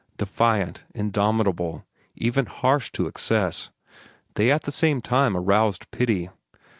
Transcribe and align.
Defiant, 0.17 0.83
indomitable, 0.95 1.85
even 2.15 2.47
harsh 2.47 2.91
to 2.93 3.05
excess, 3.05 3.69
they 4.33 4.49
at 4.51 4.63
the 4.63 4.71
same 4.71 4.99
time 4.99 5.37
aroused 5.37 5.91
pity. 5.91 6.29